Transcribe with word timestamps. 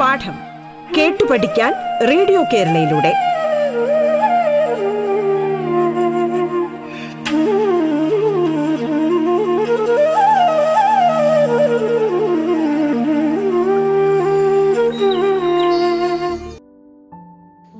പാഠം 0.00 0.36
കേട്ടു 0.98 1.24
പഠിക്കാൻ 1.24 1.72
റേഡിയോ 2.08 2.42
കേരളയിലൂടെ. 2.42 3.12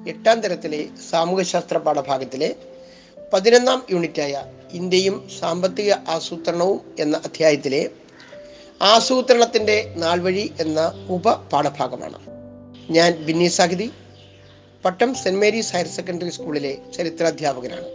എട്ടാം 0.08 0.40
തരത്തിലെ 0.40 0.88
സാമൂഹ്യശാസ്ത്ര 1.10 1.76
പാഠഭാഗത്തിലെ 1.76 2.56
പതിനൊന്നാം 3.32 3.86
യൂണിറ്റായ 3.90 4.44
ഇന്ത്യയും 4.72 5.28
സാമ്പത്തിക 5.40 5.92
ആസൂത്രണവും 5.92 6.94
എന്ന 6.98 7.16
അധ്യായത്തിലെ 7.16 7.90
ആസൂത്രണത്തിന്റെ 8.82 9.94
നാൾവഴി 9.96 10.52
എന്ന 10.60 11.06
ഉപപാഠഭാഗമാണ്. 11.10 12.18
ഞാൻ 12.90 13.12
Binny 13.12 13.46
Sahithi 13.46 13.92
Pattom 14.84 15.14
saint 15.14 15.40
Mary's 15.40 15.72
higher 15.72 15.86
secondary 15.86 16.30
സ്കൂളിലെ 16.30 16.78
ചരിത്രാധ്യാപകനാണ്. 16.96 17.88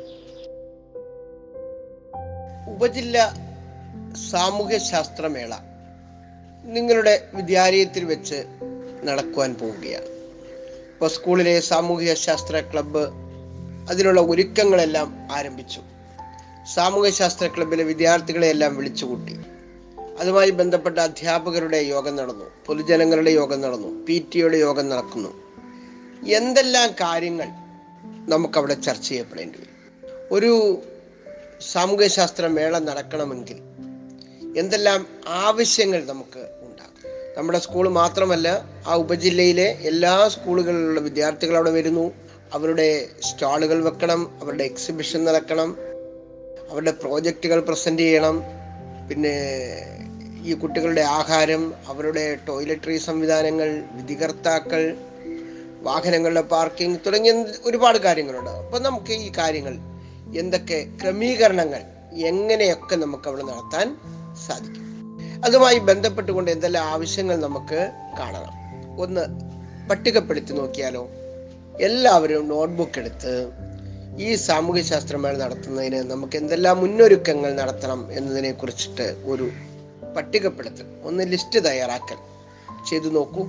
ഉപജില്ല 2.76 3.34
സാമൂഹ്യശാസ്ത്രമേള 4.32 5.54
നിങ്ങളുടെ 6.66 7.28
വിദ്യാലയത്തിൽ 7.34 8.04
വെച്ച് 8.04 8.44
നടക്കുവാൻ 9.04 9.54
പോവുകയാണ്. 9.54 10.06
ഇപ്പോൾ 10.94 11.10
സ്കൂളിലെ 11.10 11.60
സാമൂഹ്യശാസ്ത്ര 11.60 12.62
ക്ലബ്ബ് 12.62 13.27
അതിനുള്ള 13.90 14.22
ഒരുക്കങ്ങളെല്ലാം 14.22 15.28
ആരംഭിച്ചു. 15.32 15.82
സാമൂഹ്യ 16.76 17.12
ശാസ്ത്ര 17.12 17.48
ക്ലബിലെ 17.48 17.84
വിദ്യാർത്ഥികളെയെല്ലാം 17.84 18.76
വിളിച്ചുകൂട്ടി. 18.76 19.38
അതുമായി 20.20 20.50
ബന്ധപ്പെട്ട 20.50 21.00
അധ്യാപകരുടെ 21.00 21.78
യോഗം 21.78 22.16
നടന്നു. 22.16 22.46
പൊതുജനങ്ങളുടെ 22.66 23.32
യോഗം 23.32 23.62
നടന്നു. 23.62 24.06
പി 24.06 24.26
ടിയുടെ 24.36 24.58
യോഗം 24.58 24.90
നടക്കുന്നു. 24.90 25.30
എന്തെല്ലാം 26.28 26.92
കാര്യങ്ങൾ 26.92 27.48
നമുക്കവിടെ 28.30 28.74
ചർച്ച 28.74 29.08
ചെയ്യപ്പെടേണ്ടി 29.08 29.60
വരും? 29.60 29.78
ഒരു 30.32 30.82
സാമൂഹ്യ 31.72 32.08
ശാസ്ത്ര 32.08 32.48
മേള 32.48 32.80
നടക്കണമെങ്കിൽ 32.80 33.58
എന്തെല്ലാം 34.58 35.08
ആവശ്യങ്ങൾ 35.28 36.06
നമുക്ക് 36.06 36.40
ഉണ്ടാകും 36.40 37.36
നമ്മുടെ 37.38 37.60
സ്കൂൾ 37.60 37.90
മാത്രമല്ല 37.90 38.66
ആ 38.88 38.96
ഉപജില്ലയിലെ 38.96 39.78
എല്ലാ 39.82 40.28
സ്കൂളുകളിലുള്ള 40.28 41.00
വിദ്യാർത്ഥികൾ 41.00 41.56
അവിടെ 41.56 41.72
വരുന്നു. 41.72 42.27
അവരുടെ 42.54 43.08
സ്റ്റാളുകൾ 43.22 43.84
വെക്കണം 43.84 44.40
അവരുടെ 44.42 44.64
എക്സിബിഷൻ 44.64 45.26
നടക്കണം 45.26 45.78
അവരുടെ 46.72 46.92
പ്രോജക്റ്റുകൾ 46.92 47.60
പ്രസന്റ് 47.60 48.02
ചെയ്യണം. 48.02 48.44
പിന്നെ 49.10 49.36
ഈ 50.44 50.54
കുട്ടികളുടെ 50.54 51.02
ആഹാരം 51.02 51.74
അവരുടെ 51.88 52.40
ടോയ്ലറ്ററി 52.48 52.98
സംവിധാനങ്ങൾ 52.98 53.84
വിധികർത്താക്കൾ 53.92 54.98
വാഹനങ്ങളുടെ 55.82 56.42
പാർക്കിംഗ് 56.42 57.00
തുടങ്ങിയ 57.06 57.46
ഒരുപാട് 57.66 57.98
കാര്യങ്ങളുണ്ട്. 57.98 58.50
അപ്പം 58.50 58.84
നമുക്ക് 58.84 59.14
ഈ 59.14 59.32
കാര്യങ്ങൾ 59.38 59.78
എന്തൊക്കെ 60.38 60.88
ക്രമീകരണങ്ങൾ 61.02 61.82
എങ്ങനെയൊക്കെ 62.14 62.96
നമുക്ക് 62.96 63.28
അവിടെ 63.28 63.44
നടത്താൻ 63.44 63.98
സാധിക്കും? 64.48 64.88
അതുമായി 65.46 65.80
ബന്ധപ്പെട്ടുകൊണ്ട് 65.80 66.52
എന്തെല്ലാം 66.52 66.86
ആവശ്യങ്ങൾ 66.86 67.36
നമുക്ക് 67.36 67.92
കാണണം? 68.20 68.54
ഒന്ന് 69.02 69.22
പട്ടികപ്പെടുത്തി 69.90 70.54
നോക്കിയാലോ? 70.54 71.10
എല്ലാവരും 71.82 72.48
നോട്ട്ബുക്ക് 72.48 73.00
എടുത്ത് 73.00 73.52
ഈ 74.20 74.36
സാമൂഹ്യ 74.36 74.82
ശാസ്ത്രമേള 74.82 75.38
നടത്തുന്നതിന് 75.38 76.12
നമുക്ക് 76.12 76.38
എന്തെല്ലാം 76.38 76.80
മുന്നൊരുക്കങ്ങൾ 76.80 77.56
നടത്തണം 77.56 78.12
എന്നതിനെ 78.12 78.52
കുറിച്ചിട്ട് 78.52 79.24
ഒരു 79.26 79.50
പട്ടികപ്പെടുത്തൽ 80.16 80.86
ഒന്ന് 81.04 81.32
ലിസ്റ്റ് 81.32 81.66
തയ്യാറാക്കൽ. 81.66 82.18
ചെയ്തു 82.90 83.08
നോക്കൂ. 83.10 83.44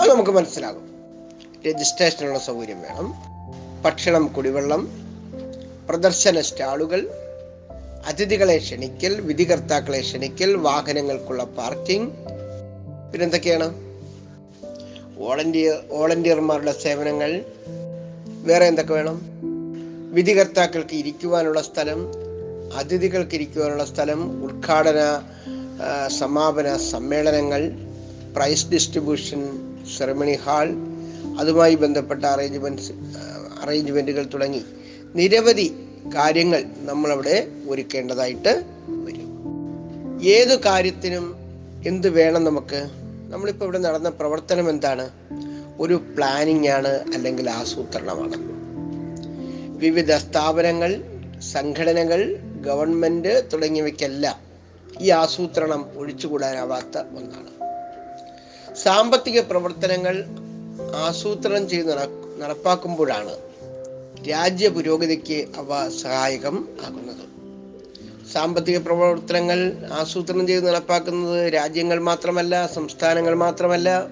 അത് 0.00 0.10
നമുക്ക് 0.10 0.30
മനസ്സിലാകും. 0.30 0.90
രജിസ്ട്രേഷനുള്ള 1.66 2.38
സൗകര്യം 2.38 2.82
വേണം. 2.82 3.14
ഭക്ഷണം 3.82 4.26
കുടിവെള്ളം 4.26 4.88
പ്രദർശന 5.88 6.40
സ്റ്റാളുകൾ 6.40 7.10
അതിഥികളെ 8.06 8.58
ക്ഷണിക്കൽ 8.58 9.20
വിധികർത്താക്കളെ 9.20 10.00
ക്ഷണിക്കൽ 10.00 10.56
വാഹനങ്ങൾക്കുള്ള 10.56 11.44
പാർക്കിംഗ് 11.44 12.12
പിന്നെന്തൊക്കെയാണ്? 13.12 13.91
വോളണ്ടിയർ 15.22 15.74
വോളണ്ടിയർമാരുടെ 15.88 16.72
സേവനങ്ങൾ 16.82 17.44
വേറെ 18.46 18.64
എന്തൊക്കെ 18.64 18.94
വേണം? 18.94 19.20
വിധികർത്താക്കൾക്ക് 20.12 20.94
ഇരിക്കുവാനുള്ള 20.94 21.62
സ്ഥലം 21.62 22.00
അതിഥികൾക്ക് 22.76 23.34
ഇരിക്കുവാനുള്ള 23.34 23.84
സ്ഥലം 23.84 24.44
ഉദ്ഘാടന 24.44 25.22
സമാപന 26.06 26.76
സമ്മേളനങ്ങൾ 26.76 27.72
പ്രൈസ് 28.36 28.66
ഡിസ്ട്രിബ്യൂഷൻ 28.70 29.42
സെറമണി 29.98 30.34
ഹാൾ 30.34 30.68
അതുമായി 31.38 31.74
ബന്ധപ്പെട്ട 31.74 32.24
അറേഞ്ച്മെന്റ്സ് 32.24 32.92
അറേഞ്ച്മെന്റുകൾ 33.62 34.26
തുടങ്ങി. 34.34 34.62
നിരവധി 35.14 35.68
കാര്യങ്ങൾ 36.14 36.64
നമ്മളവിടെ 36.78 37.46
ഒരുക്കേണ്ടതായിട്ട് 37.68 38.62
വരും. 38.88 39.30
ഏതു 40.22 40.54
കാര്യത്തിനും 40.66 41.34
എന്ത് 41.86 42.08
വേണം 42.08 42.44
നമുക്ക്? 42.44 43.01
നമ്മളിപ്പോൾ 43.32 43.64
ഇവിടെ 43.64 43.78
നടന്ന 43.78 44.08
പ്രവർത്തനം 44.08 44.70
എന്താണ്? 44.70 45.10
ഒരു 45.80 45.94
പ്ലാനിംഗ് 45.94 46.68
ആണ് 46.68 46.88
അല്ലെങ്കിൽ 46.88 47.50
ആസൂത്രണമാണ്. 47.50 48.36
വിവിധ 49.78 50.12
സ്ഥാപനങ്ങൾ 50.12 51.04
സംഘടനകൾ 51.52 52.38
ഗവൺമെന്റ് 52.60 53.48
തുടങ്ങിയവയ്ക്കെല്ലാം 53.52 54.36
ഈ 55.00 55.10
ആസൂത്രണം 55.10 55.90
ഒഴിച്ചുകൂടാനാവാത്ത 55.96 56.98
ഒന്നാണ്. 56.98 57.52
സാമ്പത്തിക 58.74 59.40
പ്രവർത്തനങ്ങൾ 59.40 60.24
ആസൂത്രണം 60.96 61.68
ചെയ്ത് 61.68 61.92
നട 61.92 62.08
നടപ്പാക്കുമ്പോഴാണ് 62.38 63.36
രാജ്യ 64.30 64.68
പുരോഗതിക്ക് 64.68 65.48
അവ 65.56 65.88
സഹായകം 65.88 66.68
ആകുന്നത്. 66.84 67.31
സാമ്പത്തിക 68.30 68.78
പ്രവർത്തനങ്ങൾ 68.78 69.88
ആസൂത്രണം 69.92 70.46
ചെയ്ത് 70.46 70.66
നടപ്പാക്കുന്നത് 70.66 71.52
രാജ്യങ്ങൾ 71.52 71.98
മാത്രമല്ല 71.98 72.66
സംസ്ഥാനങ്ങൾ 72.66 73.34
മാത്രമല്ല. 73.34 74.08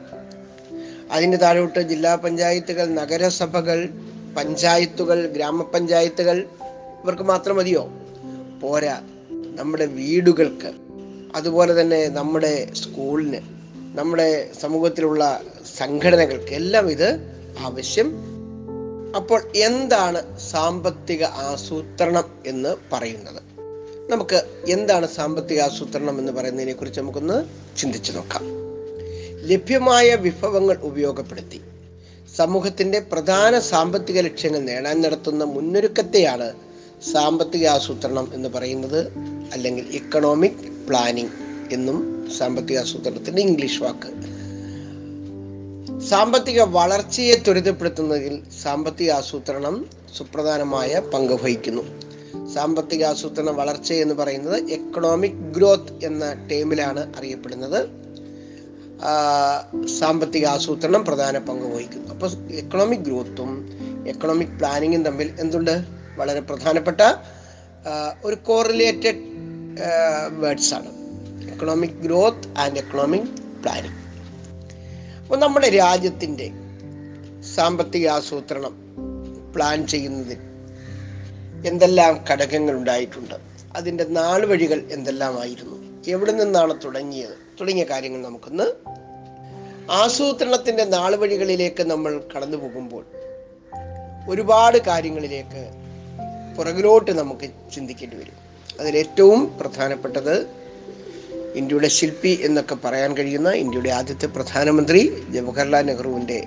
അതിന്റെ 1.10 1.36
താഴോട്ട് 1.36 1.78
ജില്ലാ 1.78 2.14
പഞ്ചായത്തുകൾ 2.14 2.86
നഗരസഭകൾ 2.86 3.88
പഞ്ചായത്തുകൾ 4.36 5.26
ഗ്രാമപഞ്ചായത്തുകൾ 5.26 6.46
ഇവർക്ക് 7.02 7.22
മാത്രം 7.22 7.56
മതിയോ? 7.56 7.88
പോരാ 8.62 9.02
നമ്മുടെ 9.56 9.86
വീടുകൾക്ക്. 9.86 10.72
അതുപോലെ 11.34 11.80
തന്നെ 11.80 12.08
നമ്മുടെ 12.08 12.68
സ്കൂളിന് 12.74 13.40
നമ്മുടെ 13.98 14.50
സമൂഹത്തിലുള്ള 14.60 15.40
സംഘടനകൾക്ക് 15.76 16.54
എല്ലാം 16.54 16.90
ഇത് 16.90 17.20
ആവശ്യം. 17.58 18.12
അപ്പോൾ 19.16 19.42
എന്താണ് 19.56 20.38
സാമ്പത്തിക 20.38 21.24
ആസൂത്രണം 21.24 22.24
എന്ന് 22.46 22.76
പറയുന്നത്? 22.92 23.49
നമുക്ക് 24.10 24.44
എന്താണ് 24.68 25.08
സാമ്പത്തിക 25.08 25.60
ആസൂത്രണം 25.60 26.18
എന്ന് 26.18 26.32
പറയുന്നതിനെ 26.32 26.72
കുറിച്ച് 26.72 27.00
നമുക്കൊന്ന് 27.00 27.44
ചിന്തിച്ചു 27.78 28.12
നോക്കാം. 28.12 28.42
ലഭ്യമായ 29.48 30.14
വിഭവങ്ങൾ 30.14 30.76
ഉപയോഗപ്പെടുത്തി 30.82 31.60
സമൂഹത്തിന്റെ 32.36 33.00
പ്രധാന 33.00 33.58
സാമ്പത്തിക 33.58 34.20
ലക്ഷ്യങ്ങൾ 34.20 34.58
നേടാൻ 34.58 35.00
നടത്തുന്ന 35.02 35.44
മുന്നൊരുക്കത്തെയാണ് 35.44 36.52
സാമ്പത്തിക 37.12 37.66
ആസൂത്രണം 37.66 38.30
എന്ന് 38.34 38.48
പറയുന്നത് 38.48 39.06
അല്ലെങ്കിൽ 39.52 39.86
ഇക്കണോമിക് 39.90 40.86
പ്ലാനിംഗ് 40.88 41.30
എന്നും 41.74 42.30
സാമ്പത്തിക 42.38 42.78
ആസൂത്രണത്തിന്റെ 42.78 43.42
ഇംഗ്ലീഷ് 43.42 43.82
വാക്ക്. 43.82 44.10
സാമ്പത്തിക 46.00 46.60
വളർച്ചയെ 46.60 47.34
ത്വരിതപ്പെടുത്തുന്നതിൽ 47.34 48.42
സാമ്പത്തിക 48.62 49.10
ആസൂത്രണം 49.10 49.86
സുപ്രധാനമായ 50.16 50.98
പങ്ക് 51.14 51.32
വഹിക്കുന്നു. 51.32 52.09
സാമ്പത്തിക 52.54 53.04
ആസൂത്രണ 53.04 53.50
വളർച്ച 53.50 53.92
എന്ന് 53.92 54.14
പറയുന്നത് 54.14 54.70
എക്കണോമിക് 54.70 55.32
ഗ്രോത്ത് 55.32 56.04
എന്ന 56.04 56.48
ടേമിലാണ് 56.48 57.14
അറിയപ്പെടുന്നത്. 57.16 57.88
സാമ്പത്തിക 59.86 60.46
ആസൂത്രണം 60.46 61.04
പ്രധാന 61.04 61.38
പങ്ക് 61.38 61.66
വഹിക്കുന്നു. 61.66 62.08
അപ്പോൾ 62.08 62.30
എക്കണോമിക് 62.52 63.00
ഗ്രോത്തും 63.00 63.70
എക്കണോമിക് 64.06 64.48
പ്ലാനിങ്ങും 64.48 65.04
തമ്മിൽ 65.04 65.36
എന്തുണ്ട്? 65.40 65.84
വളരെ 66.16 66.40
പ്രധാനപ്പെട്ട 66.40 67.00
ഒരു 68.24 68.34
കോറിലേറ്റഡ് 68.34 69.22
വേർഡ്സ് 70.30 70.74
ആണ്. 70.74 70.90
Economic 71.52 71.90
growth 71.90 72.58
and 72.58 72.78
economic 72.78 73.22
planning 73.62 74.00
അപ്പോൾ 75.22 75.36
നമ്മുടെ 75.36 75.68
രാജ്യത്തിന്റെ 75.70 76.50
സാമ്പത്തിക 77.54 78.08
ആസൂത്രണം 78.08 78.76
പ്ലാൻ 79.54 79.86
ചെയ്യുന്നതിൽ 79.86 80.38
എന്തെല്ലാം 81.66 82.24
ഘടകങ്ങൾ 82.30 82.74
ഉണ്ടായിട്ടുണ്ട്. 82.74 83.34
അതിന്റെ 83.76 84.04
നാളുവഴികൾ 84.04 84.82
എന്തെല്ലാമായിരുന്നു. 84.90 86.02
എവിടെ 86.10 86.32
നിന്നാണ് 86.32 86.80
തുടങ്ങിയത്? 86.84 87.60
തുടങ്ങിയ 87.60 87.84
കാര്യങ്ങൾ 87.84 88.22
നമുക്കൊന്ന് 88.22 88.64
ആസൂത്രണത്തിന്റെ 89.90 90.84
നാളുവഴികളിലേക്ക് 90.84 91.82
നമ്മൾ 91.82 92.20
കടന്നു 92.36 92.56
പോകുമ്പോൾ 92.56 93.04
ഒരുപാട് 94.28 94.78
കാര്യങ്ങളിലേക്ക് 94.78 95.70
പുറകിലോട്ട് 96.58 97.10
നമുക്ക് 97.10 97.50
ചിന്തിക്കേണ്ടി 97.74 98.16
വരും. 98.16 98.32
അതിലേറ്റവും 98.80 99.58
പ്രധാനപ്പെട്ടത് 99.60 100.46
ഇന്ത്യയുടെ 101.54 101.88
ശില്പി 101.88 102.38
എന്നൊക്കെ 102.42 102.74
പറയാൻ 102.74 103.16
കഴിയുന്ന 103.16 103.50
ഇന്ത്യയുടെ 103.50 103.90
ആദ്യത്തെ 103.90 104.26
പ്രധാനമന്ത്രി 104.26 105.22
ജവഹർലാൽ 105.30 105.82
നെഹ്റുവിന്റെ 105.82 106.46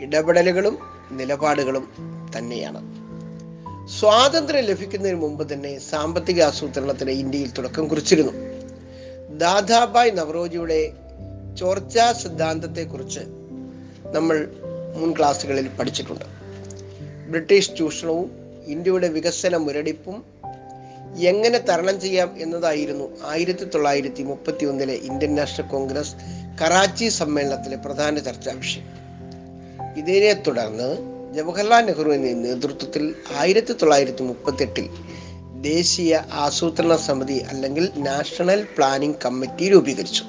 ഇടപെടലുകളും 0.00 0.78
നിലപാടുകളും 1.10 1.88
തന്നെയാണ്. 2.38 3.03
സ്വാതന്ത്ര്യം 3.88 4.64
ലഭിക്കുന്നതിന് 4.64 5.20
മുമ്പ് 5.20 5.52
തന്നെ 5.52 5.78
സാമ്പത്തിക 5.78 6.42
ആസൂത്രണത്തിന് 6.42 7.10
ഇന്ത്യയിൽ 7.10 7.50
തുടക്കം 7.50 7.88
കുറിച്ചിരുന്നു. 7.88 8.32
ദാദാബായ് 9.38 10.10
നവറോജിയുടെ 10.10 10.92
ചോർച്ചാ 11.58 12.12
സിദ്ധാന്തത്തെക്കുറിച്ച് 12.12 13.20
നമ്മൾ 14.12 14.48
മുൻ 14.96 15.14
ക്ലാസ്സുകളിൽ 15.18 15.68
പഠിച്ചിട്ടുണ്ട്. 15.68 16.24
ബ്രിട്ടീഷ് 17.28 17.70
ചൂഷണവും 17.78 18.30
ഇന്ത്യയുടെ 18.66 19.08
വികസന 19.08 19.56
മുരടിപ്പും 19.56 20.24
എങ്ങനെ 21.18 21.58
തരണം 21.58 22.00
ചെയ്യാം 22.00 22.34
എന്നതായിരുന്നു 22.38 23.26
ആയിരത്തി 23.26 23.64
തൊള്ളായിരത്തി 23.64 24.22
മുപ്പത്തി 24.22 24.64
ഒന്നിലെ 24.64 24.94
ഇന്ത്യൻ 24.94 25.34
നാഷണൽ 25.34 25.66
കോൺഗ്രസ് 25.66 26.14
കറാച്ചി 26.62 27.08
സമ്മേളനത്തിലെ 27.08 27.76
പ്രധാന 27.76 28.18
ചർച്ചാ 28.18 28.52
വിഷയം. 28.52 28.84
ഇതിനെ 29.96 30.32
തുടർന്ന് 30.32 31.13
ജവഹർലാൽ 31.36 31.84
നെഹ്റുവിന്റെ 31.86 32.32
നേതൃത്വത്തിൽ 32.32 33.14
ആയിരത്തി 33.36 33.72
തൊള്ളായിരത്തി 33.72 34.22
മുപ്പത്തി 34.22 34.62
എട്ടിൽ 34.62 34.86
ദേശീയ 35.62 36.20
ആസൂത്രണ 36.32 36.96
സമിതി 36.96 37.38
അല്ലെങ്കിൽ 37.50 37.90
നാഷണൽ 37.96 38.66
പ്ലാനിംഗ് 38.76 39.16
കമ്മിറ്റി 39.24 39.68
രൂപീകരിച്ചു. 39.68 40.24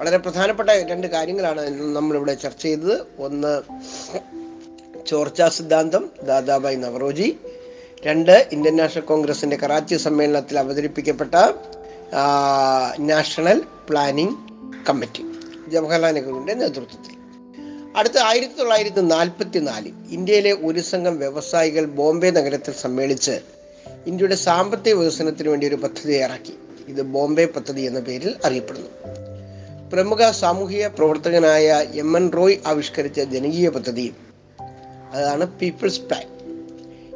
വളരെ 0.00 0.16
പ്രധാനപ്പെട്ട 0.16 0.70
രണ്ട് 0.70 1.06
കാര്യങ്ങളാണ് 1.06 1.62
നമ്മളിവിടെ 1.96 2.34
ചർച്ച 2.34 2.62
ചെയ്തത്. 2.62 3.06
ഒന്ന് 3.18 3.52
ചോർച്ചാ 5.06 5.48
സിദ്ധാന്തം 5.48 6.10
ദാദാബായ് 6.22 6.82
നവറോജി. 6.82 7.28
രണ്ട് 8.06 8.48
ഇന്ത്യൻ 8.52 8.76
നാഷണൽ 8.76 9.06
കോൺഗ്രസിന്റെ 9.12 9.56
കറാച്ചി 9.56 9.96
സമ്മേളനത്തിൽ 9.96 10.58
അവതരിപ്പിക്കപ്പെട്ട 10.58 11.34
നാഷണൽ 13.12 13.62
പ്ലാനിംഗ് 13.90 14.36
കമ്മിറ്റി 14.88 15.24
ജവഹർലാൽ 15.68 16.14
നെഹ്റുവിന്റെ 16.14 16.54
നേതൃത്വത്തിൽ. 16.54 17.16
അടുത്ത 17.96 18.18
ആയിരത്തി 18.18 18.54
തൊള്ളായിരത്തി 18.54 19.00
നാൽപ്പത്തി 19.00 19.58
നാലിൽ 19.58 19.92
ഇന്ത്യയിലെ 20.10 20.52
ഒരു 20.52 20.80
സംഘം 20.80 21.18
വ്യവസായികൾ 21.18 21.84
ബോംബെ 21.84 22.30
നഗരത്തിൽ 22.30 22.74
സമ്മേളിച്ച് 22.74 23.40
ഇന്ത്യയുടെ 24.06 24.34
സാമ്പത്തിക 24.34 24.94
വികസനത്തിന് 24.94 25.48
വേണ്ടി 25.48 25.68
ഒരു 25.68 25.74
പദ്ധതി 25.74 26.12
തയ്യാറാക്കി. 26.12 26.54
ഇത് 26.88 27.02
ബോംബെ 27.02 27.44
പദ്ധതി 27.44 27.80
എന്ന 27.80 28.00
പേരിൽ 28.00 28.34
അറിയപ്പെടുന്നു. 28.44 28.88
പ്രമുഖ 29.92 30.30
സാമൂഹിക 30.30 30.86
പ്രവർത്തകനായ 30.86 31.86
എം 31.94 32.16
എൻ 32.16 32.32
റോയ് 32.32 32.56
ആവിഷ്കരിച്ച 32.66 33.20
ജനകീയ 33.20 33.68
പദ്ധതിയും 33.68 34.16
അതാണ് 35.12 35.46
പീപ്പിൾസ് 35.46 36.00
പ്ലാൻ 36.00 36.26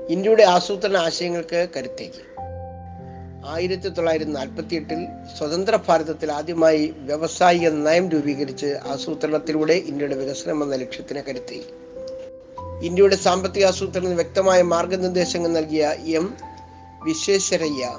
ഇന്ത്യയുടെ 0.09 0.43
ആസൂത്രണ 0.43 0.97
ആശയങ്ങൾക്ക് 0.97 1.69
കരുത്തേക്ക് 1.77 2.23
ആയിരത്തി 3.47 3.89
തൊള്ളായിരത്തി 3.89 4.31
നാൽപ്പത്തി 4.31 4.75
എട്ടിൽ 4.75 5.07
സ്വതന്ത്ര 5.39 5.79
ഭാരതത്തിൽ 5.89 6.33
ആദ്യമായി 6.33 6.95
വ്യവസായിക 6.99 7.69
നയം 7.69 8.11
രൂപീകരിച്ച് 8.11 8.67
ആസൂത്രണത്തിലൂടെ 8.67 9.73
ഇന്ത്യയുടെ 9.73 10.15
വികസനം 10.15 10.63
എന്ന 10.63 10.77
ലക്ഷ്യത്തിന് 10.77 11.23
കരുത്തി. 11.29 11.63
ഇന്ത്യയുടെ 12.83 13.17
സാമ്പത്തിക 13.17 13.65
ആസൂത്രണത്തിന് 13.65 14.15
വ്യക്തമായ 14.15 14.63
മാർഗനിർദ്ദേശങ്ങൾ 14.63 15.49
നൽകിയ 15.49 15.95
എം 16.07 16.35
വിശ്വേശ്വരയ്യ 17.05 17.99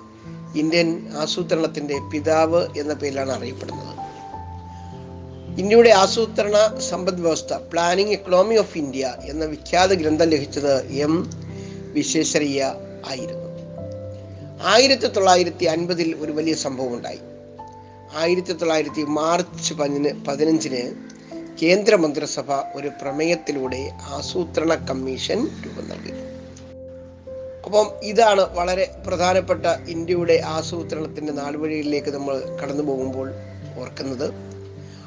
ഇന്ത്യൻ 0.56 1.12
ആസൂത്രണത്തിന്റെ 1.18 2.00
പിതാവ് 2.14 2.68
എന്ന 2.78 2.94
പേരിലാണ് 2.94 3.32
അറിയപ്പെടുന്നത്. 3.32 3.94
ഇന്ത്യയുടെ 5.60 5.90
ആസൂത്രണ 5.90 6.78
സമ്പദ് 6.90 7.22
വ്യവസ്ഥ 7.22 7.54
പ്ലാനിംഗ് 7.54 8.12
എക്കണോമി 8.12 8.56
ഓഫ് 8.56 8.78
ഇന്ത്യ 8.78 9.16
എന്ന 9.24 9.46
വിഖ്യാത 9.46 9.94
ഗ്രന്ഥം 9.94 10.30
ലഭിച്ചത് 10.30 10.88
എം 10.88 11.32
വിശ്വേശ്വരയ്യ 11.94 12.76
ആയിരുന്നു. 13.10 13.47
ആയിരത്തി 14.62 15.08
തൊള്ളായിരത്തി 15.08 15.66
അൻപതിൽ 15.66 16.16
ഒരു 16.16 16.32
വലിയ 16.32 16.54
സംഭവം 16.54 16.94
ഉണ്ടായി 16.94 17.20
ആയിരത്തി 18.16 18.54
തൊള്ളായിരത്തി 18.54 19.04
മാർച്ച് 19.04 19.74
പതിന് 19.74 20.26
പതിനഞ്ചിന് 20.26 20.92
കേന്ദ്ര 21.62 21.96
മന്ത്രിസഭ 21.96 22.52
ഒരു 22.76 22.88
പ്രമേയത്തിലൂടെ 22.88 23.92
ആസൂത്രണ 24.04 24.74
കമ്മീഷൻ 24.74 25.38
രൂപം 25.38 25.90
നൽകി. 25.90 26.12
അപ്പം 27.66 27.92
ഇതാണ് 28.04 28.42
വളരെ 28.42 28.96
പ്രധാനപ്പെട്ട 29.08 29.66
ഇന്ത്യയുടെ 29.66 30.42
ആസൂത്രണത്തിന്റെ 30.46 31.34
നാൾവഴിയിലേക്ക് 31.34 32.12
നമ്മൾ 32.12 32.60
കടന്നു 32.64 32.84
പോകുമ്പോൾ 32.84 33.34
ഓർക്കുന്നത്. 33.78 34.34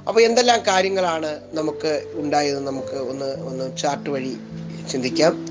അപ്പോൾ 0.08 0.20
എന്തെല്ലാം 0.20 0.60
കാര്യങ്ങളാണ് 0.66 1.40
നമുക്ക് 1.52 2.10
ഉണ്ടായത് 2.14 2.66
നമുക്ക് 2.66 2.96
ഒന്ന് 2.96 3.44
ഒന്ന് 3.44 3.76
ചാർട്ട് 3.76 4.10
വഴി 4.10 4.36
ചിന്തിക്കാം. 4.90 5.49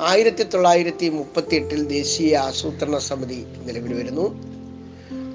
ആയിരത്തി 0.00 0.42
തൊള്ളായിരത്തി 0.42 1.08
മുപ്പത്തി 1.08 1.54
എട്ടിൽ 1.54 1.88
ദേശീയ 1.88 2.36
ആസൂത്രണ 2.36 2.98
സമിതി 2.98 3.44
നിലവിൽ 3.64 3.94
വരുന്നു. 3.94 4.42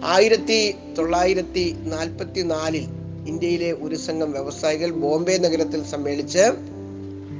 ആയിരത്തി 0.05 0.75
തൊള്ളായിരത്തി 0.97 1.75
നാൽപ്പത്തി 1.83 2.41
നാലിൽ 2.41 2.87
ഇന്ത്യയിലെ 3.27 3.71
ഒരു 3.71 3.95
സംഘം 3.95 4.31
വ്യവസായികൾ 4.31 4.91
ബോംബെ 4.91 5.37
നഗരത്തിൽ 5.37 5.83
സമ്മേളിച്ച് 5.83 6.39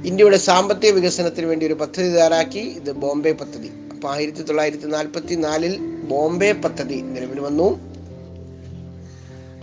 ഇന്ത്യയുടെ 0.06 0.36
സാമ്പത്തിക 0.36 0.90
വികസനത്തിന് 0.90 1.46
വേണ്ടി 1.46 1.66
ഒരു 1.66 1.74
പദ്ധതി 1.74 2.08
തയ്യാറാക്കി. 2.08 2.58
ഇത് 2.58 2.92
ബോംബെ 2.92 3.32
പദ്ധതി. 3.32 3.70
അപ്പൊ 3.92 4.10
ആയിരത്തി 4.10 4.42
തൊള്ളായിരത്തി 4.42 4.86
നാൽപ്പത്തി 4.86 5.34
നാലിൽ 5.34 5.78
ബോംബെ 5.86 6.52
പദ്ധതി 6.52 6.94
നിലവിൽ 6.94 7.40
വന്നു. 7.40 7.80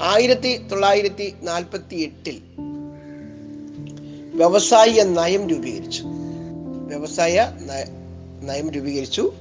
ആയിരത്തി 0.02 0.58
തൊള്ളായിരത്തി 0.58 1.34
നാൽപ്പത്തി 1.44 1.96
എട്ടിൽ 1.96 2.42
വ്യവസായ 4.34 5.04
നയം 5.04 5.50
രൂപീകരിച്ചു. 5.50 6.09
വ്യവസായ 6.90 7.52
നയ- 7.62 8.70
രൂപീകരിച്ചു. 8.70 9.34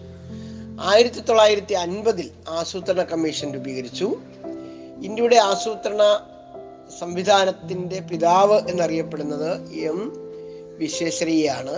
ആയിരത്തി 0.81 1.21
തൊള്ളായിരത്തി 1.21 1.73
അൻപതിൽ 1.73 2.31
ആസൂത്രണ 2.49 3.03
കമ്മീഷൻ 3.03 3.55
രൂപീകരിച്ചു. 3.55 4.19
ഇന്ത്യയുടെ 5.05 5.37
ആസൂത്രണ 5.37 6.21
സംവിധാനത്തിന്റെ 6.99 8.01
പിതാവ് 8.01 8.61
എന്നറിയപ്പെടുന്നത് 8.69 9.73
എം 9.73 10.13
വിശ്വേശ്വരയ്യാണ് 10.79 11.75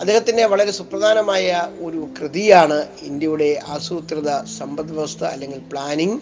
അദ്ദേഹത്തിന്റെ 0.00 0.46
വളരെ 0.46 0.70
സുപ്രധാനമായ 0.70 1.68
ഒരു 1.78 2.08
കൃതിയാണ് 2.20 2.86
ഇന്ത്യയുടെ 3.02 3.60
ആസൂത്രിത 3.66 4.44
സമ്പദ് 4.44 4.92
വ്യവസ്ഥ 4.92 5.24
അല്ലെങ്കിൽ 5.24 5.58
പ്ലാനിംഗ് 5.58 6.20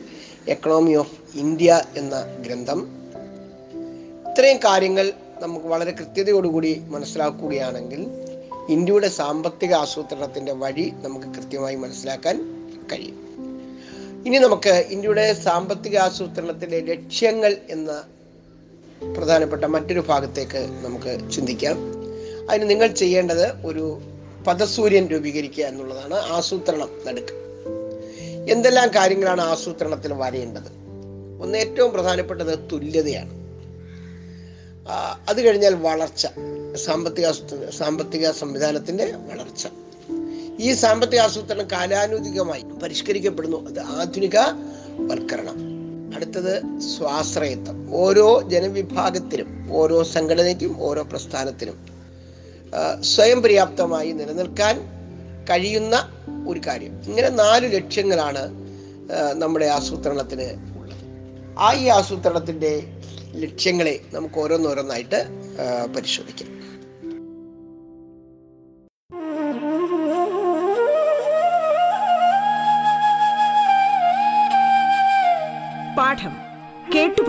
എക്കണോമി 0.49 0.95
ഓഫ് 0.95 1.39
ഇന്ത്യ 1.39 1.83
എന്ന 1.97 2.27
ഗ്രന്ഥം. 2.47 2.89
ഇത്രയും 4.31 4.57
കാര്യങ്ങൾ 4.57 5.13
നമുക്ക് 5.41 5.67
വളരെ 5.67 5.91
കൃത്യതയോടുകൂടി 5.91 6.83
മനസ്സിലാക്കുകയാണെങ്കിൽ 6.89 8.22
ഇന്ത്യയുടെ 8.69 9.09
സാമ്പത്തിക 9.09 9.75
ആസൂത്രണത്തിന്റെ 9.75 10.53
വഴി 10.53 10.93
നമുക്ക് 11.03 11.27
കൃത്യമായി 11.27 11.77
മനസ്സിലാക്കാൻ 11.77 12.37
കഴിയും. 12.93 13.23
ഇനി 14.27 14.39
നമുക്ക് 14.39 14.69
ഇന്ത്യയുടെ 14.69 15.33
സാമ്പത്തിക 15.33 15.99
ആസൂത്രണത്തിന്റെ 15.99 16.81
ലക്ഷ്യങ്ങൾ 16.81 17.57
എന്ന 17.71 18.05
പ്രധാനപ്പെട്ട 19.17 19.65
മറ്റൊരു 19.65 20.01
ഭാഗത്തേക്ക് 20.01 20.69
നമുക്ക് 20.85 21.31
ചിന്തിക്കാം. 21.31 21.79
അതിന് 22.51 22.71
നിങ്ങൾ 22.71 22.87
ചെയ്യേണ്ടത് 22.87 23.67
ഒരു 23.67 24.01
പദസൂര്യൻ 24.47 25.07
രൂപീകരിക്കുക 25.07 25.65
എന്നുള്ളതാണ് 25.65 26.15
ആസൂത്രണം 26.15 26.89
നടുക്ക്. 27.07 27.33
എന്തെല്ലാം 28.53 28.89
കാര്യങ്ങളാണ് 28.95 29.41
ആസൂത്രണത്തിൽ 29.41 30.13
വരേണ്ടത്? 30.13 30.73
ഒന്ന് 31.43 31.59
ഏറ്റവും 31.59 31.93
പ്രധാനപ്പെട്ടത് 31.93 32.59
തുല്യതയാണ്. 32.73 33.31
അത് 35.29 35.43
കഴിഞ്ഞാൽ 35.43 35.75
വളർച്ച. 35.75 36.27
സാമ്പത്തിക 36.77 37.31
സാമ്പത്തിക 37.71 38.31
സംവിധാനത്തിന്റെ 38.31 39.05
വളർച്ച. 39.05 39.69
ഈ 40.61 40.73
സാമ്പത്തിക 40.73 41.19
ആസൂത്രണം 41.19 41.71
കാലാനുതികമായി 41.73 42.63
പരിഷ്കരിക്കപ്പെടുന്നു. 42.63 43.69
അത് 43.69 43.81
ആധുനിക 43.81 44.37
വൽക്കരണം. 44.99 45.73
അടുത്തത് 46.15 46.81
സ്വാശ്രയത്വം. 46.81 47.95
ഓരോ 47.95 48.49
ജനവിഭാഗത്തിനും 48.49 49.69
ഓരോ 49.73 50.03
സംഘടനയ്ക്കും 50.03 50.83
ഓരോ 50.83 51.03
പ്രസ്ഥാനത്തിനും 51.03 51.87
സ്വയം 53.01 53.43
പര്യാപ്തമായി 53.43 54.13
നിലനിൽക്കാൻ 54.13 54.81
കഴിയുന്ന 55.51 56.09
ഒരു 56.49 56.61
കാര്യം. 56.67 57.03
ഇങ്ങനെ 57.07 57.29
നാല് 57.29 57.77
ലക്ഷ്യങ്ങളാണ് 57.77 58.53
നമ്മുടെ 59.33 59.67
ആസൂത്രണത്തിന് 59.67 60.79
ഉള്ളത്. 60.79 61.01
ആ 61.59 61.73
ഈ 61.73 61.89
ആസൂത്രണത്തിന്റെ 61.89 62.83
ലക്ഷ്യങ്ങളെ 63.35 64.01
നമുക്ക് 64.13 64.39
ഓരോന്നോരോന്നായിട്ട് 64.39 65.25
പരിശോധിക്കാം. 65.97 66.62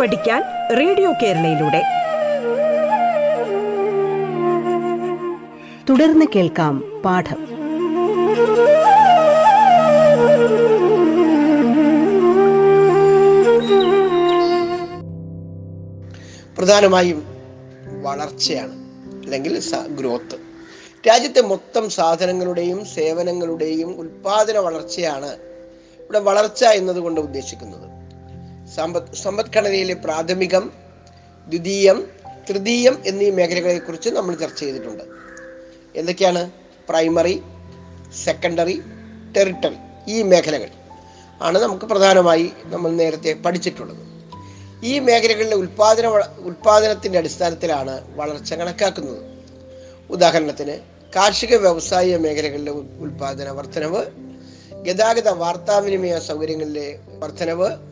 പഠിക്കാൻ 0.00 0.42
റേഡിയോ 0.78 1.12
കേരളയിലൂടെ. 1.12 1.82
തുടർന്ന് 5.88 6.26
കേൾക്കാം 6.36 7.02
പാഠം. 7.04 7.46
പ്രധാനമായും 16.58 17.26
വളർച്ചയാണ് 18.02 18.72
അല്ലെങ്കിൽ 19.24 19.60
ഗ്രോത്ത്. 19.86 20.36
രാജ്യത്തെ 21.08 21.40
മൊത്തം 21.40 21.90
സാധനങ്ങളുടെയും 21.90 22.84
സേവനങ്ങളുടെയും 22.84 24.00
ഉൽപാദന 24.00 24.58
വളർച്ചയാണ് 24.58 25.32
ഇവിടെ 26.00 26.18
വളർച്ച 26.18 26.64
എന്നതുകൊണ്ട് 26.64 27.20
ഉദ്ദേശിക്കുന്നത്. 27.20 27.99
സമ്പദ് 28.74 29.14
സമ്പദ്ഘടനയിലെ 29.14 29.94
പ്രാഥമികം 29.94 30.72
ദ്വിതീയം 31.46 32.06
തൃതീയം 32.50 33.02
എന്നീ 33.06 33.30
മേഖലകളെ 33.30 33.78
കുറിച്ച് 33.78 34.10
നമ്മൾ 34.10 34.34
ചർച്ച 34.34 34.60
ചെയ്തിട്ടുണ്ട്. 34.60 35.04
എന്തൊക്കെയാണ്? 35.96 36.50
പ്രൈമറി 36.88 37.42
സെക്കൻഡറി 38.24 38.82
ടെറിട്ടറി 39.36 39.76
ഈ 40.08 40.22
മേഖലകൾ 40.22 40.68
ആണ് 41.42 41.58
നമുക്ക് 41.58 41.84
പ്രധാനമായി 41.84 42.52
നമ്മൾ 42.64 42.90
നേരത്തെ 42.90 43.32
പഠിച്ചിട്ടുള്ളത്. 43.32 43.98
ഈ 44.84 44.98
മേഖലകളിലെ 44.98 45.56
ഉൽപാദന 45.56 46.06
ഉൽപാദനത്തിന്റെ 46.38 47.18
അടിസ്ഥാനത്തിലാണ് 47.18 48.16
വളർച്ച 48.16 48.54
കണക്കാക്കുന്നത്. 48.54 49.38
ഉദാഹരണത്തിന് 50.10 50.72
കാർഷിക 51.16 51.56
വ്യവസായ 51.56 52.16
മേഖലകളിലെ 52.16 52.72
ഉൽ- 52.72 53.00
ഉൽപാദന 53.00 53.48
വർധനവ് 53.48 54.06
ഗതാഗത 54.82 55.28
വാർത്താവിനിമയ 55.28 56.18
സൗകര്യങ്ങളിലെ 56.18 56.98
വർധനവ് 57.18 57.89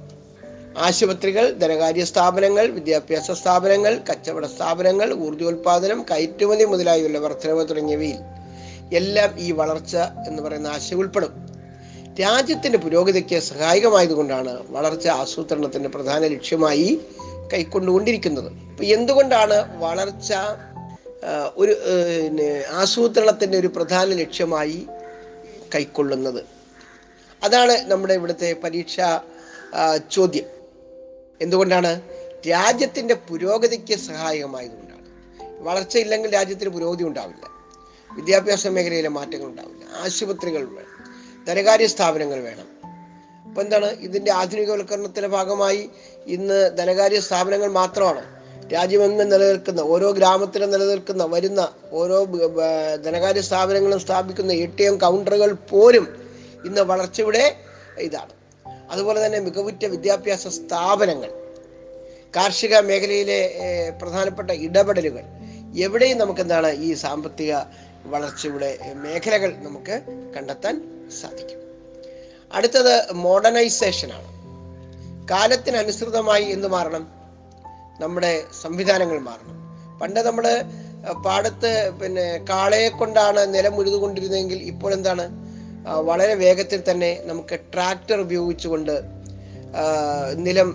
ആശുപത്രികൾ 0.76 1.52
ധനകാര്യ 1.52 2.04
സ്ഥാപനങ്ങൾ 2.04 2.66
വിദ്യാഭ്യാസ 2.66 3.30
സ്ഥാപനങ്ങൾ 3.30 4.00
കച്ചവട 4.10 4.46
സ്ഥാപനങ്ങൾ 4.46 5.14
ഊർജോൽപാദനം 5.14 6.04
കയറ്റുമതി 6.10 6.64
മുതലായുള്ള 6.64 7.18
വർധനവ് 7.18 7.68
തുടങ്ങിയവയിൽ 7.68 8.18
എല്ലാം 8.96 9.40
ഈ 9.40 9.52
വളർച്ച 9.52 9.96
എന്ന് 9.96 10.42
പറയുന്ന 10.42 10.66
ആശയം 10.66 10.98
ഉൾപ്പെടും. 10.98 11.32
രാജ്യത്തിന്റെ 12.20 12.78
പുരോഗതിക്ക് 12.78 13.38
സഹായകമായതുകൊണ്ടാണ് 13.38 14.66
വളർച്ച 14.70 15.08
ആസൂത്രണത്തിന്റെ 15.08 15.88
പ്രധാന 15.88 16.26
ലക്ഷ്യമായി 16.26 17.00
കൈക്കൊണ്ടുകൊണ്ടിരിക്കുന്നത്. 17.52 18.52
ഇപ്പം 18.52 18.84
എന്തുകൊണ്ടാണ് 18.84 19.78
വളർച്ച 19.78 20.32
ഒരു 21.56 21.76
ആസൂത്രണത്തിന്റെ 22.72 23.58
ഒരു 23.58 23.66
പ്രധാന 23.66 24.08
ലക്ഷ്യമായി 24.08 24.86
കൈക്കൊള്ളുന്നത്? 25.74 26.44
അതാണ് 27.44 27.90
നമ്മുടെ 27.90 28.14
ഇവിടുത്തെ 28.14 28.56
പരീക്ഷാ 28.64 29.20
ചോദ്യം. 30.12 30.57
എന്തുകൊണ്ടാണ്? 31.40 32.00
രാജ്യത്തിന്റെ 32.48 33.14
പുരോഗതിക്ക് 33.14 33.94
സഹായകമായതുകൊണ്ടാണ്. 33.94 34.98
വളർച്ചയില്ലെങ്കിൽ 35.62 36.34
രാജ്യത്തിന് 36.34 36.70
പുരോഗതി 36.70 37.04
ഉണ്ടാവില്ല. 37.04 37.50
വിദ്യാഭ്യാസ 38.16 38.66
മേഖലയിലെ 38.66 39.08
മാറ്റങ്ങൾ 39.08 39.46
ഉണ്ടാവില്ല. 39.46 39.84
ആശുപത്രികൾ 39.96 40.64
വേണം. 40.64 40.98
ധനകാര്യ 41.44 41.86
സ്ഥാപനങ്ങൾ 41.86 42.40
വേണം. 42.40 42.68
അപ്പം 43.48 43.62
എന്താണ്? 43.62 43.86
ഇതിന്റെ 43.86 44.32
ആധുനികവൽക്കരണത്തിന്റെ 44.32 45.28
ഭാഗമായി 45.28 45.90
ഇന്ന് 46.26 46.76
ധനകാര്യ 46.78 47.20
സ്ഥാപനങ്ങൾ 47.20 47.68
മാത്രമാണ് 47.70 48.38
രാജ്യമെങ്ങും 48.72 49.28
നിലനിൽക്കുന്ന 49.28 49.80
ഓരോ 49.80 50.10
ഗ്രാമത്തിലും 50.10 50.70
നിലനിൽക്കുന്ന 50.70 51.24
വരുന്ന 51.24 51.72
ഓരോ 51.92 52.24
ധനകാര്യ 53.04 53.40
സ്ഥാപനങ്ങളും 53.40 54.00
സ്ഥാപിക്കുന്ന 54.00 54.52
എ 54.52 54.66
ടി 54.66 54.82
എം 54.82 54.98
കൗണ്ടറുകൾ 54.98 55.52
പോലും 55.52 56.08
ഇന്ന് 56.64 56.80
വളർച്ചയുടെ 56.80 57.56
ഇതാണ്. 57.98 58.37
അതുപോലെ 58.92 59.26
തന്നെ 59.26 59.38
മികവുറ്റ 59.38 59.84
വിദ്യാഭ്യാസ 59.84 60.48
സ്ഥാപനങ്ങൾ 60.48 61.30
കാർഷിക 62.36 62.78
മേഖലയിലെ 62.78 63.40
പ്രധാനപ്പെട്ട 64.00 64.50
ഇടപെടലുകൾ 64.50 65.24
എവിടെയും 65.76 66.18
നമുക്ക് 66.18 66.40
എന്താണ് 66.40 66.72
ഈ 66.72 66.94
സാമ്പത്തിക 66.94 67.54
വളർച്ചയുടെ 68.06 68.78
മേഖലകൾ 68.94 69.56
നമുക്ക് 69.56 70.02
കണ്ടെത്താൻ 70.36 70.74
സാധിക്കും. 71.20 71.60
അടുത്തത് 72.52 73.12
മോഡേണൈസേഷൻ 73.12 74.12
ആണ് 74.12 74.28
കാലത്തിനനുസൃതമായി 75.30 76.44
എന്ത് 76.44 76.68
മാറണം? 76.68 77.04
നമ്മുടെ 78.00 78.42
സംവിധാനങ്ങൾ 78.62 79.18
മാറണം. 79.18 79.56
പണ്ട് 80.00 80.20
നമ്മൾ 80.20 80.44
പാടത്ത് 81.24 81.90
പിന്നെ 82.00 82.26
കാളയെ 82.50 82.88
കൊണ്ടാണ് 82.88 83.54
നിലം 83.54 83.74
ഉഴുതുകൊണ്ടിരുന്നതെങ്കിൽ 83.76 84.58
ഇപ്പോൾ 84.62 84.92
എന്താണ്? 84.94 85.47
വളരെ 86.08 86.34
വേഗത്തിൽ 86.34 86.82
തന്നെ 86.90 87.22
നമുക്ക് 87.24 87.60
ട്രാക്ടർ 87.74 88.20
ഉപയോഗിച്ചുകൊണ്ട് 88.20 89.18
നിലം 90.34 90.68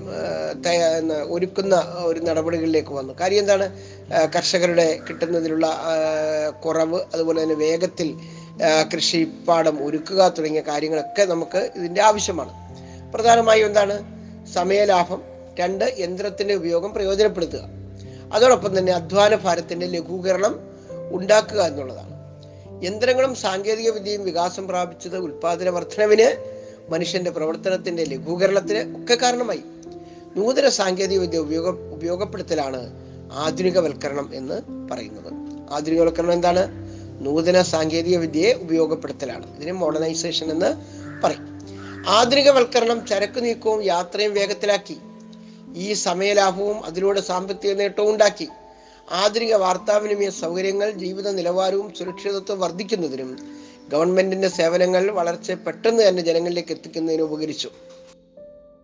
ഒരുക്കുന്ന 1.35 1.75
ഒരു 2.05 2.19
നടപടികളിലേക്ക് 2.19 2.93
വന്നു. 2.93 3.13
കാര്യം 3.21 3.39
എന്താണ്? 3.39 3.65
കർഷകരുടെ 4.35 4.99
കിട്ടുന്നതിലുള്ള 5.09 5.67
കുറവ് 6.65 6.99
അതുപോലെ 7.13 7.43
തന്നെ 7.43 7.55
വേഗത്തിൽ 7.55 8.09
കൃഷിപ്പാടം 8.93 9.85
ഒരുക്കുക 9.85 10.33
തുടങ്ങിയ 10.37 10.61
കാര്യങ്ങളൊക്കെ 10.61 11.23
നമുക്ക് 11.25 11.71
ഇതിന്റെ 11.75 12.01
ആവശ്യമാണ്. 12.01 12.53
പ്രധാനമായും 13.13 13.65
എന്താണ്? 13.65 13.95
സമയലാഭം 14.53 15.21
രണ്ട് 15.59 15.85
യന്ത്രത്തിന്റെ 15.99 16.53
ഉപയോഗം 16.55 16.93
പ്രയോജനപ്പെടുത്തുക. 16.93 17.63
അതോടൊപ്പം 18.33 18.77
തന്നെ 18.77 18.93
അധ്വാന 18.93 19.35
ഭാരത്തിന്റെ 19.35 19.87
ലഘൂകരണം 19.87 20.53
ഉണ്ടാക്കുക 21.11 21.61
എന്നുള്ളതാണ്. 21.61 22.12
യന്ത്രങ്ങളും 22.83 23.35
സാങ്കേതിക 23.35 23.89
വിദ്യയും 23.89 24.23
വികാസം 24.23 24.67
പ്രാപിച്ചത് 24.67 25.17
ഉൽപാദന 25.17 25.69
വർധനവിന് 25.69 26.53
മനുഷ്യന്റെ 26.91 27.31
പ്രവർത്തനത്തിന്റെ 27.31 28.03
ലഘൂകരണത്തിന് 28.03 29.03
ഒക്കെ 29.03 29.15
കാരണമായി. 29.15 29.61
നൂതന 30.35 30.69
സാങ്കേതിക 30.69 31.19
വിദ്യ 31.19 31.37
ഉപയോഗ 31.37 31.67
ഉപയോഗപ്പെടുത്തലാണ് 31.67 32.91
ആധുനികവൽക്കരണം 33.33 34.31
എന്ന് 34.33 34.61
പറയുന്നത്. 34.91 35.33
ആധുനികവൽക്കരണം 35.73 36.33
എന്താണ്? 36.33 36.67
നൂതന 37.25 37.61
സാങ്കേതിക 37.61 38.17
വിദ്യയെ 38.17 38.53
ഉപയോഗപ്പെടുത്തലാണ്. 38.53 39.55
ഇതിനെ 39.55 39.71
മോഡേണൈസേഷൻ 39.71 40.51
എന്ന് 40.51 40.75
പറയും. 41.23 41.53
ആധുനികവൽക്കരണം 42.07 43.07
ചരക്ക് 43.07 43.43
നീക്കവും 43.43 43.83
യാത്രയും 43.83 44.33
വേഗത്തിലാക്കി. 44.33 44.97
ഈ 45.75 45.93
സമയലാഭവും 45.93 46.85
അതിലൂടെ 46.85 47.21
സാമ്പത്തിക 47.21 47.73
നേട്ടവും 47.73 48.13
ഉണ്ടാക്കി. 48.13 48.47
ആധുനിക 49.21 49.53
വാർത്താവിനിമയ 49.63 50.29
സൗകര്യങ്ങൾ 50.43 50.89
ജീവിത 51.03 51.27
നിലവാരവും 51.39 51.87
സുരക്ഷിതത്വം 51.97 52.57
വർദ്ധിക്കുന്നതിനും 52.63 53.29
ഗവൺമെന്റിന്റെ 53.91 54.49
സേവനങ്ങൾ 54.59 55.03
വളർച്ച 55.17 55.51
പെട്ടെന്ന് 55.65 56.01
തന്നെ 56.07 56.21
ജനങ്ങളിലേക്ക് 56.29 56.73
എത്തിക്കുന്നതിനും 56.77 57.25
ഉപകരിച്ചു. 57.27 57.69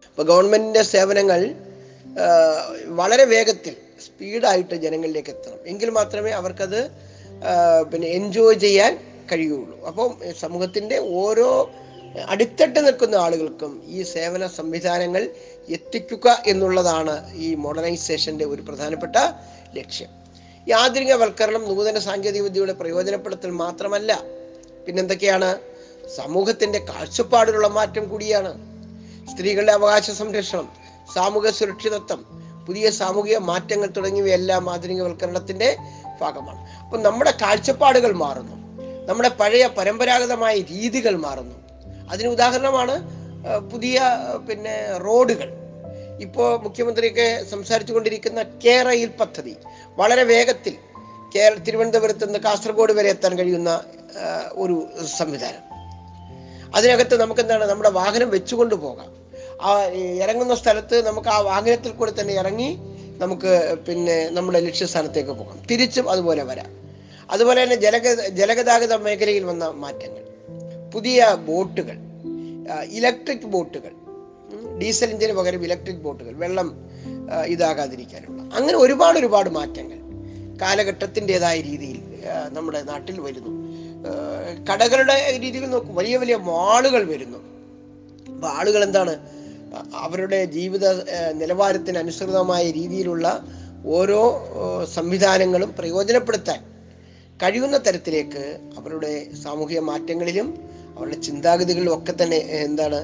അപ്പൊ 0.10 0.24
ഗവൺമെന്റിന്റെ 0.32 0.84
സേവനങ്ങൾ 0.94 1.42
വളരെ 3.00 3.26
വേഗത്തിൽ 3.34 3.76
സ്പീഡായിട്ട് 4.06 4.76
ജനങ്ങളിലേക്ക് 4.86 5.30
എത്തണം. 5.30 5.60
എങ്കിൽ 5.72 5.90
മാത്രമേ 5.90 6.32
അവർക്കത് 6.32 6.80
പിന്നെ 7.92 8.08
എൻജോയ് 8.20 8.60
ചെയ്യാൻ 8.66 8.94
കഴിയുള്ളൂ. 9.32 9.76
അപ്പം 9.90 10.10
സമൂഹത്തിന്റെ 10.44 10.98
ഓരോ 11.22 11.50
അടിത്തട്ട് 12.34 12.80
നിൽക്കുന്ന 12.86 13.16
ആളുകൾക്കും 13.26 13.74
ഈ 13.96 14.00
സേവന 14.14 14.44
സംവിധാനങ്ങൾ 14.60 15.24
എത്തിക്കുക 15.78 16.28
എന്നുള്ളതാണ് 16.48 17.16
ഈ 17.46 17.50
മോഡേണൈസേഷന്റെ 17.66 18.46
ഒരു 18.46 18.62
പ്രധാനപ്പെട്ട 18.62 19.18
ലക്ഷ്യം. 19.78 20.12
ഈ 20.70 20.72
ആധുനികവൽക്കരണം 20.72 21.76
നൂതന 21.76 22.00
സാങ്കേതിക 22.00 22.42
വിദ്യയുടെ 22.42 22.74
പ്രയോജനപ്പെടുത്തൽ 22.74 23.50
മാത്രമല്ല 23.50 24.22
പിന്നെന്തൊക്കെയാണ്? 24.88 25.58
സമൂഹത്തിന്റെ 26.16 26.80
കാഴ്ചപ്പാടിലുള്ള 26.80 27.68
മാറ്റം 27.68 28.10
കൂടിയാണ്. 28.10 28.52
സ്ത്രീകളുടെ 29.32 29.72
അവകാശ 29.72 30.12
സംരക്ഷണം 30.12 30.70
സാമൂഹ്യ 31.16 31.52
സുരക്ഷിതത്വം 31.52 32.26
പുതിയ 32.68 32.90
സാമൂഹിക 32.90 33.38
മാറ്റങ്ങൾ 33.38 33.88
തുടങ്ങിയവയെല്ലാം 33.88 34.70
ആധുനികവൽക്കരണത്തിന്റെ 34.70 35.78
ഭാഗമാണ്. 36.22 36.84
അപ്പം 36.84 37.04
നമ്മുടെ 37.04 37.32
കാഴ്ചപ്പാടുകൾ 37.32 38.12
മാറുന്നു. 38.12 38.56
നമ്മുടെ 39.06 39.30
പഴയ 39.30 39.68
പരമ്പരാഗതമായ 39.68 40.60
രീതികൾ 40.60 41.16
മാറുന്നു. 41.16 41.56
അതിന് 42.10 42.28
ഉദാഹരണമാണ് 42.28 42.96
പുതിയ 43.72 44.02
പിന്നെ 44.50 44.98
റോഡുകൾ. 44.98 45.59
ഇപ്പോൾ 46.22 46.62
മുഖ്യമന്ത്രിയൊക്കെ 46.62 47.44
സംസാരിച്ചു 47.50 47.94
കൊണ്ടിരിക്കുന്ന 47.94 48.44
കേരയിൽ 48.44 49.08
പദ്ധതി 49.08 49.56
വളരെ 49.98 50.24
വേഗത്തിൽ 50.24 50.76
കേരള 51.36 51.56
തിരുവനന്തപുരത്ത് 51.56 52.28
നിന്ന് 52.28 52.40
കാസർഗോഡ് 52.40 52.94
വരെ 52.94 53.10
എത്താൻ 53.10 53.38
കഴിയുന്ന 53.38 53.84
ഒരു 54.52 54.88
സംവിധാനം. 55.18 55.64
അതിനകത്ത് 56.76 57.20
നമുക്ക് 57.20 57.42
എന്താണ് 57.42 57.66
നമ്മുടെ 57.66 57.90
വാഹനം 57.90 58.30
വെച്ചുകൊണ്ട് 58.30 58.76
പോകാം. 58.76 59.16
ആ 59.62 59.86
ഇറങ്ങുന്ന 60.24 60.56
സ്ഥലത്ത് 60.56 61.08
നമുക്ക് 61.08 61.28
ആ 61.28 61.40
വാഹനത്തിൽ 61.40 61.92
കൂടെ 61.92 62.14
തന്നെ 62.20 62.34
ഇറങ്ങി 62.34 62.78
നമുക്ക് 63.18 63.76
പിന്നെ 63.88 64.30
നമ്മുടെ 64.30 64.60
ലക്ഷ്യസ്ഥാനത്തേക്ക് 64.60 65.30
പോകാം. 65.30 65.64
തിരിച്ചും 65.72 66.10
അതുപോലെ 66.10 66.44
വരാം. 66.44 66.80
അതുപോലെ 67.32 67.64
തന്നെ 67.64 67.76
ജലഗ 67.76 68.14
ജലഗതാഗത 68.28 68.94
മേഖലയിൽ 68.94 69.44
വന്ന 69.44 69.68
മാറ്റങ്ങൾ. 69.68 70.24
പുതിയ 70.94 71.38
ബോട്ടുകൾ 71.48 71.98
ഇലക്ട്രിക് 72.90 73.46
ബോട്ടുകൾ 73.46 73.92
ഡീസൽ 74.82 75.10
എഞ്ചിന് 75.14 75.34
പകരം 75.40 75.64
ഇലക്ട്രിക് 75.68 76.04
ബോട്ടുകൾ 76.06 76.34
വെള്ളം 76.44 76.70
ഇതാകാതിരിക്കാനുള്ള. 77.54 78.40
അങ്ങനെ 78.58 78.78
ഒരുപാട് 78.84 79.18
ഒരുപാട് 79.22 79.50
മാറ്റങ്ങൾ 79.58 79.98
കാലഘട്ടത്തിന്റെതായ 80.62 81.58
രീതിയിൽ 81.70 82.00
നമ്മുടെ 82.56 82.80
നാട്ടിൽ 82.92 83.18
വരുന്നു. 83.28 83.52
കടകളുടെ 84.70 85.16
രീതിയിൽ 85.44 85.66
നോക്കും 85.70 85.96
വലിയ 86.00 86.18
വലിയ 86.18 86.38
മാളുകൾ 86.52 87.02
വരുന്നു. 87.14 87.40
അപ്പോൾ 88.36 88.50
ആളുകൾ 88.60 88.82
എന്താണ് 88.88 89.14
അവരുടെ 90.04 90.40
ജീവിത 90.56 90.86
നിലവാരത്തിന് 91.42 91.98
അനുസൃതമായ 91.98 92.66
രീതിയിലുള്ള 92.72 93.28
ഓരോ 93.98 94.22
സംവിധാനങ്ങളും 94.98 95.70
പ്രയോജനപ്പെടുത്താൻ 95.80 96.60
കഴിയുന്ന 97.40 97.78
തരത്തിലേക്ക് 97.78 98.44
അവരുടെ 98.78 99.12
സാമൂഹിക 99.44 99.80
മാറ്റങ്ങളിലും 99.80 100.48
അവരുടെ 100.98 101.18
ചിന്താഗതികളിലും 101.28 101.94
ഒക്കെ 101.98 102.14
തന്നെ 102.22 102.40
എന്താണ് 102.68 103.00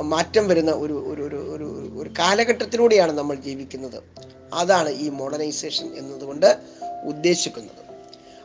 മാറ്റം 0.00 0.48
വരുന്ന 0.48 0.70
ഒരു 0.70 0.92
ഒരു 0.92 1.22
ഒരു 1.22 1.36
ഒരു 1.36 1.98
ഒരു 2.02 2.10
കാലഘട്ടത്തിലൂടെയാണ് 2.18 3.12
നമ്മൾ 3.12 3.34
ജീവിക്കുന്നത്. 3.34 4.02
അതാണ് 4.52 4.88
ഈ 4.90 5.08
മോഡേണൈസേഷൻ 5.08 5.94
എന്നതുകൊണ്ട് 5.94 6.58
ഉദ്ദേശിക്കുന്നത്. 7.04 7.88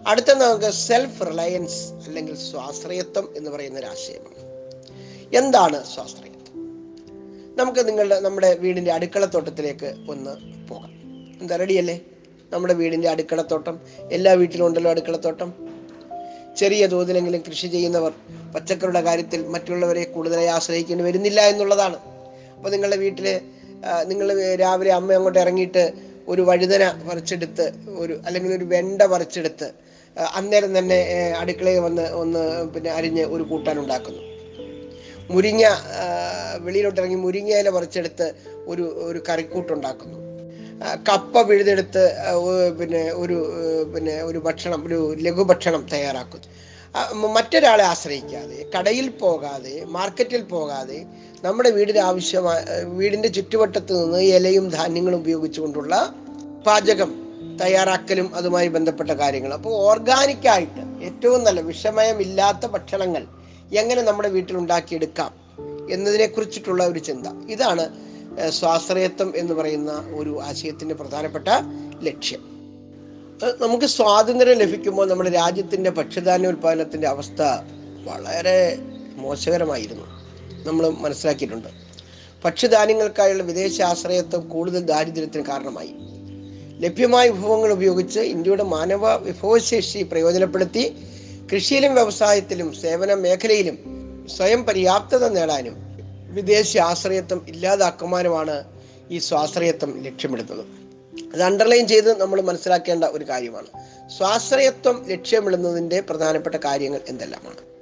അടുത്ത 0.07 0.31
നമുക്ക് 0.31 0.71
സെൽഫ് 0.71 1.25
റിലയൻസ് 1.27 1.91
അല്ലെങ്കിൽ 1.93 2.35
സ്വാശ്രയത്വം 2.35 3.33
എന്ന് 3.37 3.51
പറയുന്ന 3.51 3.79
ഒരു 3.79 3.85
ആശയമാണ്. 3.85 4.43
എന്താണ് 5.35 5.83
സ്വാശ്രയത്വം? 5.83 6.33
നമുക്ക് 7.57 7.87
നിങ്ങളുടെ 7.87 8.19
നമ്മുടെ 8.19 8.53
വീടിന്റെ 8.53 8.91
അടുക്കളത്തോട്ടത്തിലേക്ക് 8.91 10.05
ഒന്ന് 10.09 10.31
പോകാം. 10.67 10.91
എന്താ 11.41 11.55
റെഡിയല്ലേ 11.55 12.01
നമ്മുടെ 12.53 12.73
വീടിന്റെ 12.73 13.09
അടുക്കളത്തോട്ടം 13.09 13.79
എല്ലാ 14.11 14.33
വീട്ടിലും 14.33 14.65
ഉണ്ടല്ലോ 14.65 14.91
അടുക്കളത്തോട്ടം? 14.91 15.72
ചെറിയ 16.57 16.87
തോതിലെങ്കിലും 16.87 17.41
കൃഷി 17.47 17.67
ചെയ്യുന്നവർ 17.67 18.11
പച്ചക്കറിയുടെ 18.55 19.01
കാര്യത്തിൽ 19.01 19.45
മറ്റുള്ളവരെ 19.47 20.03
കൂടുതലായി 20.03 20.47
ആശ്രയിക്കേണ്ടി 20.47 21.03
വരുന്നില്ല 21.03 21.41
എന്നുള്ളതാണ്. 21.41 21.97
അപ്പോൾ 22.57 22.71
നിങ്ങളുടെ 22.71 22.97
വീട്ടിൽ 22.97 23.27
നിങ്ങൾ 24.07 24.27
രാവിലെ 24.55 24.91
അമ്മ 24.91 25.13
അങ്ങോട്ട് 25.13 25.39
ഇറങ്ങിയിട്ട് 25.39 25.93
ഒരു 26.27 26.41
വഴുതന 26.41 26.83
പറിച്ചെടുത്ത് 27.07 27.65
ഒരു 27.87 28.21
അല്ലെങ്കിൽ 28.25 28.53
ഒരു 28.53 28.63
വെണ്ട 28.63 29.01
പറിച്ചെടുത്ത് 29.01 29.73
അന്നേരം 30.37 30.77
തന്നെ 30.77 30.99
അടുക്കളയിൽ 31.41 31.79
വന്ന് 31.79 32.05
ഒന്ന് 32.11 32.71
പിന്നെ 32.73 32.91
അരിഞ്ഞ് 32.91 33.23
ഒരു 33.25 33.43
കൂട്ടാൻ 33.43 33.79
ഉണ്ടാക്കുന്നു. 33.79 34.21
മുരിങ്ങ 35.29 35.63
ആ, 36.03 36.05
വെളിയിലോട്ട് 36.65 36.99
ഇറങ്ങി 37.01 37.15
മുരിങ്ങയില 37.15 37.69
പറിച്ചെടുത്ത് 37.69 38.33
ഒരു 38.67 38.83
ഒരു 39.09 39.23
കറിക്കൂട്ടുണ്ടാക്കുന്നു. 39.29 40.17
കപ്പ 41.09 41.41
പിഴുതെടുത്ത് 41.41 42.03
പിന്നെ 42.79 43.11
ഒരു 43.13 43.37
പിന്നെ 43.95 44.21
ഒരു 44.23 44.39
ഭക്ഷണം 44.39 44.85
ഒരു 44.87 45.15
ലഘുഭക്ഷണം 45.19 45.87
തയ്യാറാക്കുന്നു. 45.93 46.47
മറ്റൊരാളെ 47.35 47.83
ആശ്രയിക്കാതെ 47.83 48.57
കടയിൽ 48.73 49.09
പോകാതെ 49.09 49.75
മാർക്കറ്റിൽ 49.85 50.41
പോകാതെ 50.41 51.05
നമ്മുടെ 51.45 51.69
വീടിന് 51.69 51.97
ആവശ്യമായ 51.97 52.59
വീടിന്റെ 52.99 53.29
ചുറ്റുവട്ടത്ത് 53.29 53.93
നിന്ന് 54.03 54.17
ഇലയും 54.17 54.69
ധാന്യങ്ങളും 54.69 55.17
ഉപയോഗിച്ചുകൊണ്ടുള്ള 55.17 55.95
പാചകം 56.67 57.11
തയ്യാറാക്കലും 57.61 58.35
അതുമായി 58.35 58.67
ബന്ധപ്പെട്ട 58.67 59.11
കാര്യങ്ങൾ. 59.11 59.53
അപ്പോൾ 59.53 59.73
ഓർഗാനിക്കായിട്ട് 59.89 60.83
ഏറ്റവും 61.07 61.43
നല്ല 61.43 61.61
വിഷമയമില്ലാത്ത 61.61 62.65
ഭക്ഷണങ്ങൾ 62.65 63.25
എങ്ങനെ 63.81 64.01
നമ്മുടെ 64.01 64.29
വീട്ടിൽ 64.29 64.55
ഉണ്ടാക്കിയെടുക്കാം 64.57 65.31
എന്നതിനെ 65.89 66.27
കുറിച്ചിട്ടുള്ള 66.27 66.83
ഒരു 66.87 66.99
ചിന്ത. 66.99 67.27
ഇതാണ് 67.49 67.85
സ്വാശ്രയത്വം 68.49 69.33
എന്ന് 69.35 69.53
പറയുന്ന 69.53 69.91
ഒരു 70.15 70.41
ആശയത്തിന്റെ 70.43 70.95
പ്രധാനപ്പെട്ട 70.95 71.47
ലക്ഷ്യം. 72.01 72.39
നമുക്ക് 73.61 73.85
സ്വാതന്ത്ര്യം 73.85 74.57
ലഭിക്കുമ്പോൾ 74.57 75.07
നമ്മുടെ 75.07 75.29
രാജ്യത്തിന്റെ 75.29 75.89
ഭക്ഷ്യധാന്യ 75.89 76.47
ഉൽപ്പാദനത്തിന്റെ 76.47 77.07
അവസ്ഥ 77.07 77.41
വളരെ 78.03 78.77
മോശകരമായിരുന്നു. 79.15 80.05
നമ്മൾ 80.67 80.89
മനസ്സിലാക്കിയിട്ടുണ്ട്. 80.89 81.67
ഭക്ഷ്യധാന്യങ്ങൾക്കായുള്ള 82.45 83.43
വിദേശ 83.43 83.81
ആശ്രയത്വം 83.81 84.49
കൂടുതൽ 84.49 84.79
ദാരിദ്ര്യത്തിന് 84.79 85.45
കാരണമായി. 85.45 85.93
ലഭ്യമായ 86.79 87.29
വിഭവങ്ങൾ 87.29 87.71
ഉപയോഗിച്ച് 87.71 88.19
ഇന്ത്യയുടെ 88.19 88.63
മാനവ 88.63 89.15
വിഭവശേഷി 89.15 90.03
പ്രയോജനപ്പെടുത്തി 90.03 90.95
കൃഷിയിലും 91.53 91.93
വ്യവസായത്തിലും 91.93 92.73
സേവന 92.73 93.13
മേഖലയിലും 93.13 93.77
സ്വയം 94.37 94.63
പര്യാപ്തത 94.65 95.27
നേടാനും 95.27 95.82
വിദേശ 96.33 96.77
ആശ്രയത്വം 96.77 97.45
ഇല്ലാതാക്കുവാനുമാണ് 97.49 98.63
ഈ 99.11 99.17
സ്വാശ്രയത്വം 99.17 100.03
ലക്ഷ്യമിടുന്നത്. 100.03 100.65
അത് 101.33 101.43
അണ്ടർലൈൻ 101.43 101.87
ചെയ്ത് 101.87 102.21
നമ്മൾ 102.21 102.41
മനസ്സിലാക്കേണ്ട 102.41 103.03
ഒരു 103.03 103.29
കാര്യമാണ്. 103.29 103.67
സ്വാശ്രയത്വം 104.17 105.05
ലക്ഷ്യമിടുന്നതിന്റെ 105.09 106.01
പ്രധാനപ്പെട്ട 106.01 106.55
കാര്യങ്ങൾ 106.55 107.01
എന്തെല്ലാമാണ്? 107.09 107.73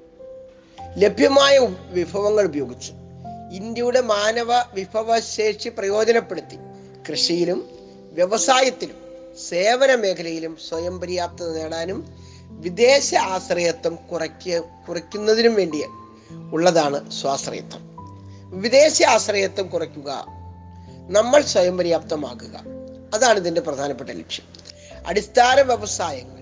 ലഭ്യമായ 1.03 1.59
വിഭവങ്ങൾ 1.91 2.45
ഉപയോഗിച്ച് 2.45 2.91
ഇന്ത്യയുടെ 3.53 4.01
മാനവ 4.01 4.53
വിഭവശേഷി 4.73 5.69
പ്രയോജനപ്പെടുത്തി 5.69 6.55
കൃഷിയിലും 7.09 7.69
വ്യവസായത്തിലും 8.13 8.95
സേവന 9.49 9.95
മേഖലയിലും 9.95 10.57
സ്വയം 10.69 10.99
പര്യാപ്തത 10.99 11.51
നേടാനും 11.51 12.15
വിദേശ 12.49 13.15
ആശ്രയത്വം 13.15 13.95
കുറയ്ക്ക 13.95 14.57
കുറയ്ക്കുന്നതിനും 14.57 15.55
വേണ്ടി 15.55 15.83
ഉള്ളതാണ് 16.51 17.11
സ്വാശ്രയത്വം. 17.11 17.90
വിദേശ 18.53 19.03
ആശ്രയത്വം 19.03 19.67
കുറയ്ക്കുക. 19.67 20.25
നമ്മൾ 21.09 21.41
സ്വയം 21.41 21.77
പര്യാപ്തമാക്കുക. 21.77 22.61
അതാണ് 23.13 23.39
ഇതിന്റെ 23.39 23.61
പ്രധാനപ്പെട്ട 23.61 24.09
ലക്ഷ്യം. 24.09 24.45
അടിസ്ഥാന 25.07 25.61
വ്യവസായങ്ങൾ 25.61 26.41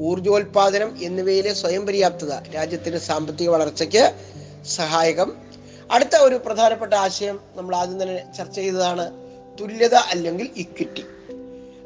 ഊർജോൽപാദനം 0.00 0.98
എന്നിവയിലെ 1.02 1.52
സ്വയം 1.52 1.86
പര്യാപ്തത 1.86 2.32
രാജ്യത്തിന്റെ 2.54 2.98
സാമ്പത്തിക 2.98 3.48
വളർച്ചയ്ക്ക് 3.48 4.14
സഹായകം. 4.64 5.36
അടുത്ത 5.90 6.16
ഒരു 6.16 6.34
പ്രധാനപ്പെട്ട 6.46 6.94
ആശയം 6.94 7.40
നമ്മൾ 7.56 7.76
ആദ്യം 7.76 8.02
തന്നെ 8.02 8.32
ചർച്ച 8.38 8.56
ചെയ്തതാണ് 8.56 9.10
തുല്യത 9.60 9.94
അല്ലെങ്കിൽ 9.94 10.50
ഇക്വിറ്റി 10.56 11.04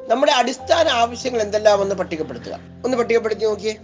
നമ്മുടെ 0.07 0.31
അടിസ്ഥാന 0.31 0.87
ആവശ്യങ്ങൾ 0.87 1.41
എന്തെല്ലാമെന്ന് 1.41 1.95
പട്ടികപ്പെടുത്തുക. 1.95 2.59
ഒന്ന് 2.85 2.97
പട്ടികപ്പെടുത്തി 2.97 3.45
നോക്കിയേ. 3.45 3.75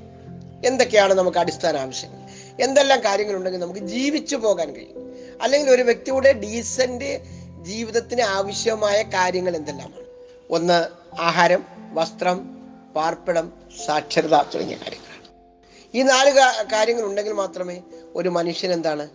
എന്തൊക്കെയാണ് 0.66 1.14
നമുക്ക് 1.14 1.38
അടിസ്ഥാന 1.38 1.78
ആവശ്യങ്ങൾ? 1.78 2.18
എന്തെല്ലാം 2.64 3.04
കാര്യങ്ങളുണ്ടെങ്കിൽ 3.04 3.60
നമുക്ക് 3.60 3.80
ജീവിച്ചു 3.80 4.36
പോകാൻ 4.36 4.74
കഴിയും? 4.74 5.05
അല്ലെങ്കിൽ 5.42 5.72
ഒരു 5.72 5.82
വ്യക്തിയുടെ 5.82 6.34
ഡീസന്റ് 6.34 7.20
ജീവിതത്തിന് 7.64 8.22
ആവശ്യമായ 8.22 9.02
കാര്യങ്ങൾ 9.02 9.56
എന്തെല്ലാമാണ്? 9.56 10.06
ഒന്ന് 10.50 10.88
ആഹാരം 11.22 11.64
വസ്ത്രം 11.94 12.38
പാർപ്പിടം 12.96 13.54
സാക്ഷരത 13.86 14.36
തുടങ്ങിയ 14.42 14.76
കാര്യങ്ങളാണ്. 14.76 15.28
ഈ 15.96 16.02
നാല് 16.02 16.32
കാര്യങ്ങൾ 16.72 17.04
ഉണ്ടെങ്കിൽ 17.06 17.34
മാത്രമേ 17.34 17.82
ഒരു 18.16 18.30
മനുഷ്യൻ 18.30 18.74
എന്താണ് 18.74 19.10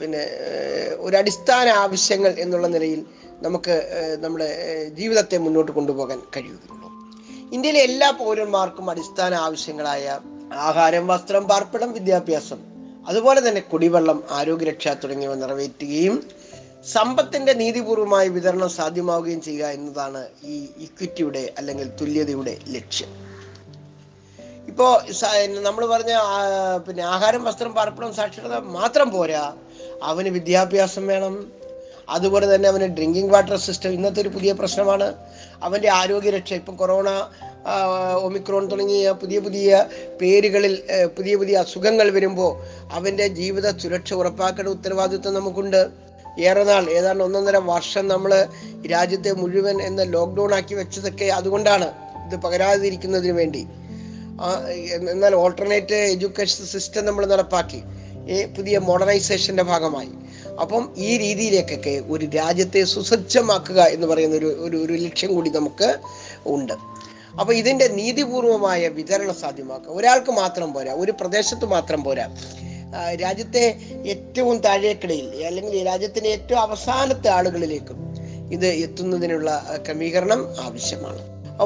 പിന്നെ 0.00 0.28
ഒരു 0.98 1.16
അടിസ്ഥാന 1.16 1.68
ആവശ്യങ്ങൾ 1.68 2.34
എന്നുള്ള 2.38 2.66
നിലയിൽ 2.66 3.06
നമുക്ക് 3.42 3.90
നമ്മുടെ 4.20 4.88
ജീവിതത്തെ 4.88 5.38
മുന്നോട്ട് 5.38 5.72
കൊണ്ടുപോകാൻ 5.72 6.22
കഴിയുകയുള്ളൂ. 6.36 6.88
ഇന്ത്യയിലെ 7.52 7.80
എല്ലാ 7.80 8.10
പൗരന്മാർക്കും 8.10 8.90
അടിസ്ഥാന 8.90 9.34
ആവശ്യങ്ങളായ 9.34 10.20
ആഹാരം 10.54 11.06
വസ്ത്രം 11.06 11.48
പാർപ്പിടം 11.48 11.92
വിദ്യാഭ്യാസം 11.92 12.73
അതുപോലെ 13.08 13.48
തന്നെ 13.48 13.60
കുടിവെള്ളം 13.60 14.24
ആരോഗ്യരക്ഷ 14.30 14.88
തുടങ്ങിയവ 14.88 15.34
നിറവേറ്റുകയും 15.34 16.30
സമ്പത്തിന്റെ 16.92 17.52
നീതിപൂർവമായ 17.52 18.28
വിതരണം 18.28 18.70
സാധ്യമാവുകയും 18.70 19.42
ചെയ്യുക 19.42 19.66
എന്നതാണ് 19.66 20.26
ഈ 20.44 20.68
ഇക്വിറ്റിയുടെ 20.78 21.52
അല്ലെങ്കിൽ 21.58 21.88
തുല്യതയുടെ 22.00 22.58
ലക്ഷ്യം. 22.68 23.08
ഇപ്പോൾ 24.66 25.02
നമ്മൾ 25.62 25.86
പറഞ്ഞ 25.86 26.16
പിന്നെ 26.88 27.02
ആഹാരം 27.02 27.44
വസ്ത്രം 27.44 27.72
പാർപ്പിടം 27.72 28.14
സാക്ഷരത 28.14 28.56
മാത്രം 28.56 29.10
പോരാ. 29.10 29.54
അവന് 30.02 30.28
വിദ്യാഭ്യാസം 30.28 31.06
വേണം. 31.06 31.52
അതുപോലെ 32.08 32.54
തന്നെ 32.54 32.68
അവന് 32.68 32.84
ഡ്രിങ്കിങ് 32.84 33.30
വാട്ടർ 33.30 33.56
സിസ്റ്റം 33.56 33.90
ഇന്നത്തെ 33.90 34.20
ഒരു 34.20 34.28
പുതിയ 34.28 34.52
പ്രശ്നമാണ്. 34.52 35.14
അവന്റെ 35.62 35.90
ആരോഗ്യരക്ഷ 35.90 36.52
ഇപ്പം 36.52 36.76
കൊറോണ 36.76 37.30
ഒമിക്രോൺ 38.26 38.70
തുടങ്ങിയ 38.70 39.10
പുതിയ 39.10 39.38
പുതിയ 39.40 39.86
പേരുകളിൽ 40.20 40.74
പുതിയ 41.16 41.36
പുതിയ 41.36 41.56
അസുഖങ്ങൾ 41.56 42.10
വരുമ്പോൾ 42.10 42.50
അവന്റെ 42.92 43.26
ജീവിത 43.28 43.76
സുരക്ഷ 43.78 44.14
ഉറപ്പാക്കേണ്ട 44.14 44.68
ഉത്തരവാദിത്വം 44.68 45.34
നമുക്കുണ്ട്. 45.34 45.82
ഏറെ 46.48 46.64
നാൾ 46.64 46.84
ഏതാണ്ട് 46.90 47.24
ഒന്നൊന്നര 47.24 47.56
വർഷം 47.56 48.08
നമ്മൾ 48.08 48.32
രാജ്യത്തെ 48.94 49.32
മുഴുവൻ 49.32 49.82
എന്ന 49.82 50.02
ലോക്ക്ഡൗൺ 50.02 50.54
ആക്കി 50.54 50.74
വെച്ചതൊക്കെ 50.74 51.24
അതുകൊണ്ടാണ് 51.24 51.88
ഇത് 52.26 52.36
പകരാതിരിക്കുന്നതിന് 52.44 53.32
വേണ്ടി. 53.32 53.62
എന്നാൽ 55.12 55.34
ഓൾട്ടർനേറ്റ് 55.34 55.94
എഡ്യൂക്കേഷൻ 55.94 56.64
സിസ്റ്റം 56.66 57.04
നമ്മൾ 57.04 57.26
നടപ്പാക്കി. 57.26 57.80
ഈ 58.34 58.44
പുതിയ 58.56 58.78
മോഡേണൈസേഷന്റെ 58.78 59.62
ഭാഗമായി. 59.62 60.12
അപ്പം 60.62 60.94
ഈ 60.96 61.18
രീതിയിലേക്കൊക്കെ 61.18 62.02
ഒരു 62.08 62.26
രാജ്യത്തെ 62.26 62.84
സുസജ്ജമാക്കുക 62.84 63.80
എന്ന് 63.82 64.06
പറയുന്ന 64.06 64.36
ഒരു 64.36 64.48
ഒരു 64.84 64.92
ലക്ഷ്യം 64.92 65.34
കൂടി 65.34 65.50
നമുക്ക് 65.50 65.88
ഉണ്ട്. 66.46 66.93
അപ്പോൾ 67.40 67.54
ഇതിന്റെ 67.54 67.88
നീതിപൂർവമായ 67.88 68.88
വിതരണം 68.88 69.34
സാധ്യമാക്കുക 69.34 69.92
ഒരാൾക്ക് 69.92 70.30
മാത്രം 70.30 70.72
പോരാ 70.74 70.92
ഒരു 70.94 71.12
പ്രദേശത്ത് 71.20 71.64
മാത്രം 71.64 72.04
പോരാ. 72.04 72.26
രാജ്യത്തെ 73.22 73.64
ഏറ്റവും 74.12 74.56
താഴേക്കിടയിൽ 74.58 75.44
അല്ലെങ്കിൽ 75.46 75.86
രാജ്യത്തിന്റെ 75.86 76.30
ഏറ്റവും 76.30 76.60
അവസാനത്തെ 76.60 77.28
ആളുകളിലേക്കും 77.28 77.98
ഇത് 78.52 78.66
എത്തുന്നതിനുള്ള 78.66 79.50
ക്രമീകരണം 79.86 80.40
ആവശ്യമാണ്. 80.60 81.22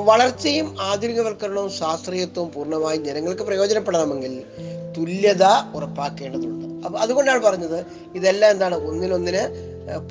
വളർച്ചയും 0.09 0.77
ആധുനികവൽക്കരണവും 0.81 1.71
ശാസ്ത്രീയത്വവും 1.73 2.53
പൂർണമായും 2.53 3.05
ജനങ്ങൾക്ക് 3.05 3.43
പ്രയോജനപ്പെടണമെങ്കിൽ 3.43 4.35
തുല്യത 4.99 5.45
ഉറപ്പാക്കേണ്ടതുണ്ട്. 5.75 6.67
അപ്പൊ 6.87 6.99
അതുകൊണ്ടാണ് 6.99 7.43
പറഞ്ഞത് 7.43 7.87
ഇതെല്ലാം 8.15 8.51
എന്താണ് 8.51 8.77
ഒന്നിനൊന്നിന് 8.91 9.43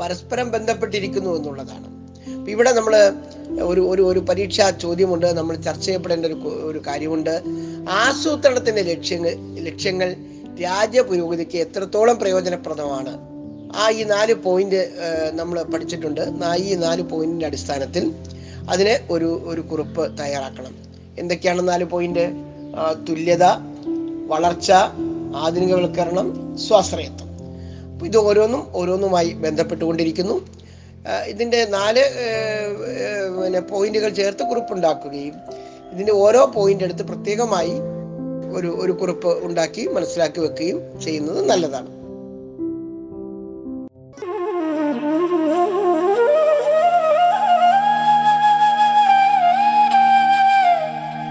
പരസ്പരം 0.01 0.51
ബന്ധപ്പെട്ടിരിക്കുന്നു 0.51 1.31
എന്നുള്ളതാണ്. 1.37 1.96
അപ്പൊ 2.35 2.51
ഇവിടെ 2.51 2.71
നമ്മൾ 2.71 2.93
ഒരു 3.61 3.81
ഒരു 3.81 4.01
ഒരു 4.01 4.19
പരീക്ഷാ 4.19 4.69
ചോദ്യമുണ്ട്. 4.69 5.25
നമ്മൾ 5.37 5.55
ചർച്ച 5.55 5.85
ചെയ്യപ്പെടേണ്ട 5.85 6.25
ഒരു 6.25 6.33
ഒരു 6.69 6.81
കാര്യമുണ്ട്. 6.87 7.41
ആസൂത്രണത്തിന്റെ 7.89 8.81
ലക്ഷ്യങ്ങൾ 8.81 9.31
ലക്ഷ്യങ്ങൾ 9.59 10.15
രാജ്യ 10.63 11.01
പുരോഗതിക്ക് 11.01 11.57
എത്രത്തോളം 11.57 12.19
പ്രയോജനപ്രദമാണ്? 12.19 13.13
ആ 13.75 13.89
ഈ 13.89 14.03
നാല് 14.03 14.33
പോയിന്റ് 14.33 14.81
നമ്മൾ 15.33 15.63
പഠിച്ചിട്ടുണ്ട്. 15.63 16.21
ഈ 16.57 16.73
നാല് 16.75 17.01
പോയിന്റിന്റെ 17.01 17.45
അടിസ്ഥാനത്തിൽ 17.45 18.13
അതിനെ 18.69 18.99
ഒരു 19.11 19.41
ഒരു 19.45 19.61
കുറിപ്പ് 19.61 20.19
തയ്യാറാക്കണം. 20.19 20.75
എന്തൊക്കെയാണ് 21.19 21.67
നാല് 21.69 21.85
പോയിന്റ് 21.85 22.25
തുല്യത 23.09 23.43
വളർച്ച 24.27 24.71
ആധുനികവൽക്കരണം 25.35 26.57
സ്വാശ്രയത്വം. 26.57 27.27
ഇത് 28.05 28.17
ഓരോന്നും 28.17 28.67
ഓരോന്നുമായി 28.73 29.29
ബന്ധപ്പെട്ടുകൊണ്ടിരിക്കുന്നു. 29.29 30.56
ഇതിന്റെ 31.27 31.65
നാല് 31.65 32.03
പിന്നെ 33.37 33.59
പോയിന്റുകൾ 33.59 34.09
ചേർത്ത് 34.09 34.43
കുറിപ്പുണ്ടാക്കുകയും 34.43 35.33
ഇതിന്റെ 35.91 36.11
ഓരോ 36.11 36.45
പോയിന്റ് 36.45 36.83
എടുത്ത് 36.83 37.03
പ്രത്യേകമായി 37.03 37.75
ഒരു 38.53 38.77
ഒരു 38.79 38.91
കുറിപ്പ് 38.91 39.45
ഉണ്ടാക്കി 39.45 39.87
മനസ്സിലാക്കി 39.87 40.39
വെക്കുകയും 40.39 41.01
ചെയ്യുന്നത് 41.01 41.49
നല്ലതാണ്. 41.49 41.89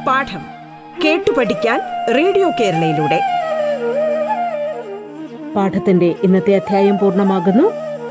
പാഠം 0.06 0.42
കേട്ടു 1.04 1.30
പഠിക്കാൻ 1.30 1.80
റേഡിയോ 2.16 2.50
കേരളയിലൂടെ. 2.50 3.20
പാഠത്തിന്റെ 5.56 6.14
ഇന്നത്തെ 6.22 6.54
അധ്യായം 6.54 6.98
പൂർണമാകുന്നു. 6.98 7.85